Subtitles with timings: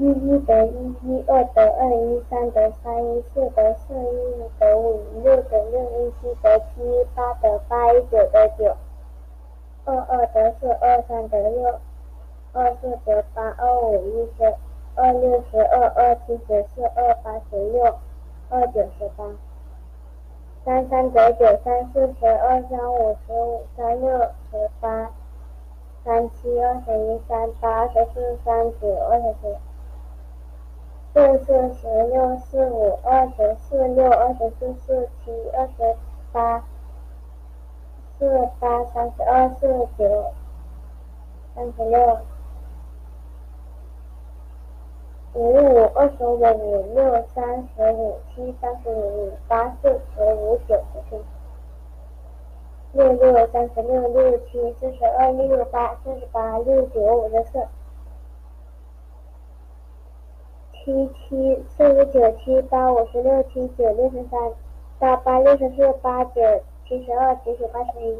[0.00, 8.74] 一一得一，一二得二，一三得三，一四得四，一五得五，一六得六，一七得七，一八得八，一九得九，
[9.84, 11.78] 二二得四，二三得六，
[12.54, 14.44] 二四得八，二五一十，
[14.96, 17.84] 二六十二，二七十四，二八十六，
[18.48, 19.24] 二九十八。
[20.64, 24.18] 三三得九，三四十二，三五十五，三六
[24.50, 25.10] 十八，
[26.02, 29.58] 三七二十一，三八二十四，三九二十七。
[31.12, 35.96] 四四十六，四五二十，四六二十四，四七二十
[36.30, 36.64] 八，
[38.16, 39.66] 四八三十二，四
[39.98, 40.26] 九
[41.56, 42.18] 三十六，
[45.34, 51.20] 五五二十五，五六三十五，七三十五，五八四十五，九十七，
[52.92, 57.58] 六六三十六，六七四十二，六八四十八，六九五十四。
[60.82, 60.86] 七
[61.28, 64.40] 七四十九七八五十六七九六十三
[64.98, 66.40] 八八六十四八九
[66.88, 68.16] 七十二七十八十一。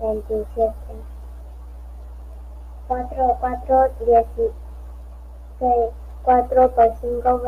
[0.00, 0.94] veintisiete.
[2.86, 4.50] Cuatro, cuatro, 16,
[6.22, 7.40] Cuatro por cinco,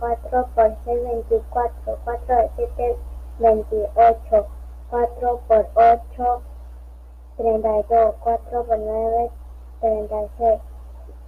[0.00, 1.98] cuatro Por seis, veinticuatro.
[2.04, 2.96] Cuatro por siete,
[3.38, 4.46] veintiocho.
[4.90, 6.40] Cuatro por ocho,
[7.36, 8.14] treinta y dos.
[8.22, 9.30] Cuatro por nueve,
[9.80, 10.60] treinta seis.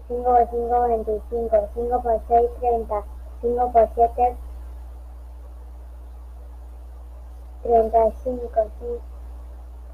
[0.08, 3.04] 5 por 5, 25, 5 por 6, 30,
[3.42, 4.36] 5 por 7,
[7.64, 9.00] 35, cinco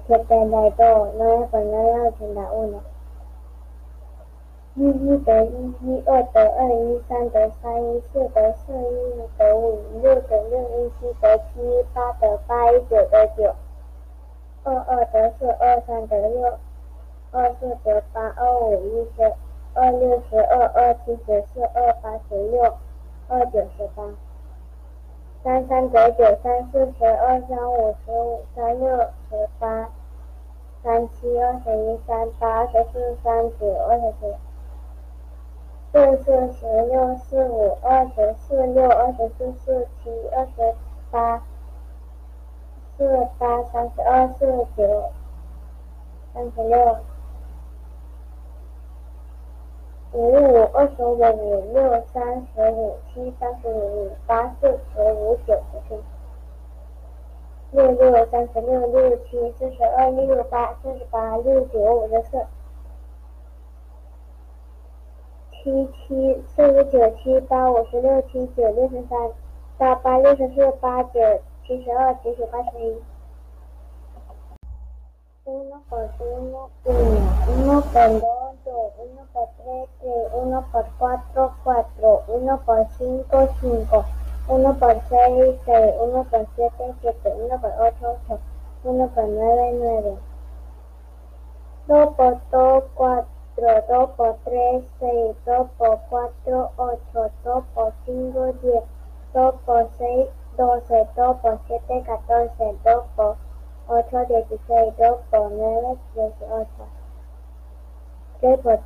[0.00, 0.12] 一
[4.80, 13.54] 一得一，一，二得二，一三得三，一四得四，一五得五，一六得六，一七得七，一八得八，一九得九。
[14.64, 16.58] 二二得四，二三得六，
[17.32, 19.22] 二四得八，二五一十，
[19.74, 22.72] 二六十二，二七十四，二八十六，
[23.28, 24.02] 二九十八。
[25.42, 28.94] 三三得九，三四十二，三五十五，三六
[29.30, 29.88] 十八，
[30.84, 34.36] 三七二十一，三八二十四，三九二十七，
[35.92, 40.74] 四四十六，四五二十四，六二十四，四七二十
[41.10, 41.42] 八，
[42.98, 44.44] 四八三十二，四
[44.76, 45.04] 九
[46.34, 46.96] 三十六，
[50.12, 54.79] 五五二十五，五六三十五，七三十五，五八四。
[57.70, 57.70] por uno, uno.
[57.70, 57.70] por dos, Uno por
[79.56, 80.30] tres, tres.
[80.34, 82.22] Uno por cuatro, cuatro.
[82.28, 84.04] Uno por cinco, cinco.
[84.48, 85.68] Uno por seis, seis.
[85.68, 87.19] Eh, uno por siete, siete.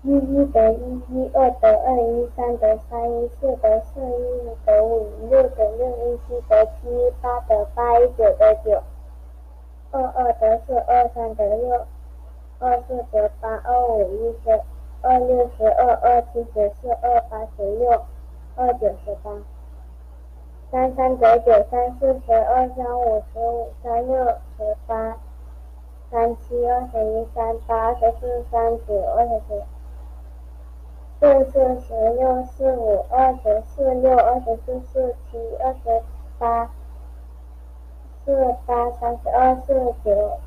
[0.01, 8.81] 一一得一，一二得二，一三得三，一四得四，一五得五，一六得六，一七得七，一八得八，一九得九，
[9.91, 11.81] 二二得四，二三得六。
[12.61, 14.51] 二四得八，二五一十，
[15.01, 17.89] 二六十二，二七十四，二八十六，
[18.57, 19.31] 二九十八。
[20.69, 24.25] 三三得九，三四十二，三五十五，三六
[24.57, 25.15] 十八，
[26.11, 29.39] 三七二十一，三八二十四，三九二十
[31.21, 36.01] 九四四十六，四五二十四，六二十四，四七二十
[36.38, 36.69] 八，
[38.25, 40.38] 四八三十二，四九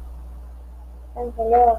[1.14, 1.78] 三十六。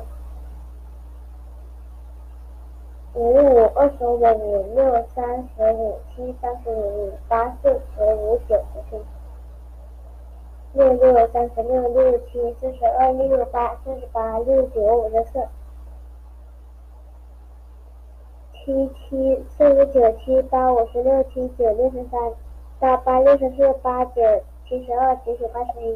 [3.16, 9.00] 五五二十五，五六三十五，七三十五，五八四十五，九十七、
[10.74, 15.48] 六六三十六，六七四十二，六八四十八，六九五十四。
[18.54, 22.20] 七七四十九，七八五十六，七九六十三，
[22.80, 24.24] 八八六十四，八九
[24.68, 25.96] 七十二，九九八十一。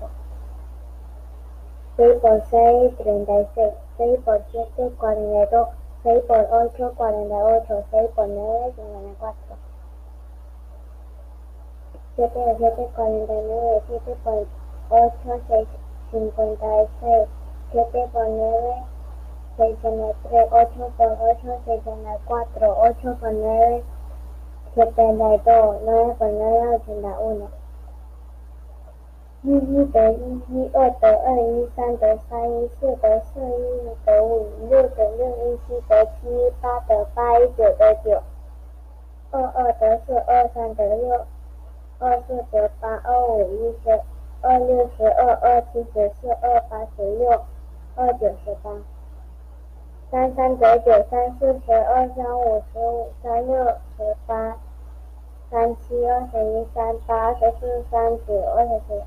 [1.96, 3.74] 6 por 6, 36.
[3.96, 5.68] 6 por 7, 42.
[6.02, 7.84] 6 por 8, 48.
[7.90, 9.56] 6 por 9, 54.
[12.16, 13.82] 7 por 7, 49.
[13.88, 14.46] 7 por
[14.90, 15.66] 8, 6,
[16.10, 17.28] 56.
[17.72, 18.84] 7 por 9,
[19.56, 20.48] 63.
[20.50, 22.66] 8 por 8, 64.
[22.80, 23.84] 8 por 9,
[24.74, 25.82] 72.
[25.84, 27.59] 9 por 9, 81.
[29.42, 38.22] 一一得一，一二得二，一三得三，一四得四，一五得五，一六得六，一七得七，一八得八，一九得九，
[39.30, 41.24] 二二得四，二三得六，
[42.00, 43.98] 二四得八，二五一十，
[44.42, 47.30] 二六十二，二七十四，二八十六，
[47.96, 48.70] 二九十八。
[50.10, 53.64] 三三得九，三四十二，三五十五，三六
[53.96, 54.58] 十八，
[55.50, 59.02] 三七二十一，三八二十四，三九二十七。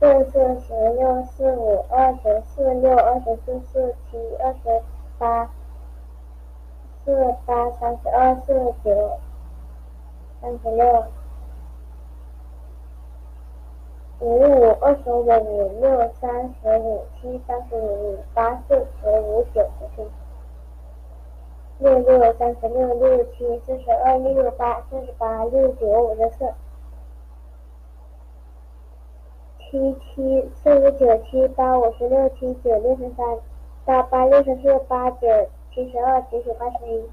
[0.00, 4.80] 四四十六，四五二十，四六二十四，四七二十
[5.18, 5.50] 八，
[7.04, 9.12] 四八三十二，四九
[10.40, 11.04] 三十六，
[14.20, 17.78] 五五二十五，五六三十五，七三十五，
[18.14, 20.08] 五八四十五，九十七，
[21.80, 26.46] 六六三十六，六七四十二，六八四十八，六九五十四。
[29.70, 33.24] 七七四十九七八五十六七九六十三
[33.84, 35.28] 八八六十四八九
[35.72, 37.04] 七十二九九八十一。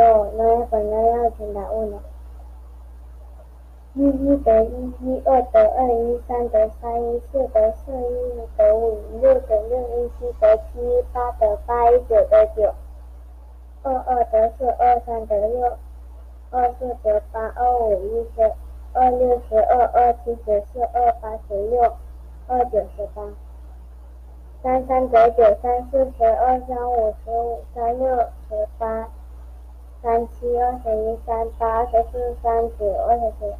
[3.93, 12.75] 一一分一得一，一一得一，一二得二，一三得三，一四得四，一五得五，一六得六，一七得七，一八得八，一九得九。
[13.83, 15.77] 二二得四，二三得六，
[16.51, 18.41] 二四得八，二五一十，
[18.91, 21.81] 二六十二，二七十四，二八十六，
[22.49, 23.23] 二九十八。
[24.63, 28.15] 三三得九，三四十二，三五十五，三六
[28.47, 29.09] 十八，
[30.01, 33.53] 三七二十一，三八二十四，三九二十七，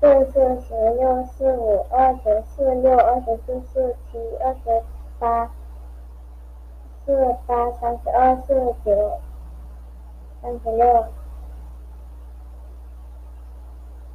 [0.00, 4.82] 四四十六，四五二十四，六二十四，四七二十
[5.18, 5.50] 八，
[7.04, 8.54] 四八三十二，四
[8.86, 9.20] 九
[10.40, 11.04] 三十六。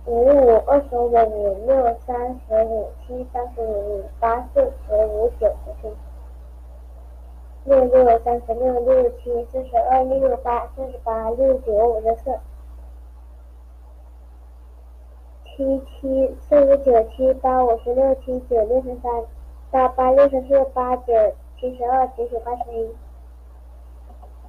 [0.07, 2.15] 五五二十五，五六三
[2.47, 5.93] 十五，七三十五，五八四十五，九十七。
[7.65, 12.39] 六六三十六，六七四十二，六八四十八，六九五十四。
[15.43, 19.11] 七七四十九，七八五十六，七九六十三，
[19.71, 21.11] 八八六十四，八九
[21.59, 22.87] 七十二，九九八十一。